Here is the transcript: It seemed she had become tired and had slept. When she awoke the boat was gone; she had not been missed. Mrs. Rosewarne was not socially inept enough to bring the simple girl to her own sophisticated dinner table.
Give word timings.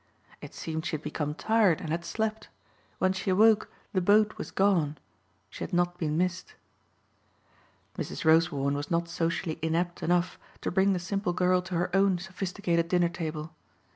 It 0.41 0.55
seemed 0.55 0.83
she 0.87 0.95
had 0.95 1.03
become 1.03 1.35
tired 1.35 1.79
and 1.79 1.91
had 1.91 2.03
slept. 2.03 2.49
When 2.97 3.13
she 3.13 3.29
awoke 3.29 3.71
the 3.93 4.01
boat 4.01 4.35
was 4.35 4.49
gone; 4.49 4.97
she 5.47 5.63
had 5.63 5.73
not 5.73 5.99
been 5.99 6.17
missed. 6.17 6.55
Mrs. 7.99 8.25
Rosewarne 8.25 8.73
was 8.73 8.89
not 8.89 9.07
socially 9.07 9.59
inept 9.61 10.01
enough 10.01 10.39
to 10.61 10.71
bring 10.71 10.93
the 10.93 10.97
simple 10.99 11.33
girl 11.33 11.61
to 11.61 11.75
her 11.75 11.95
own 11.95 12.17
sophisticated 12.17 12.87
dinner 12.87 13.09
table. 13.09 13.53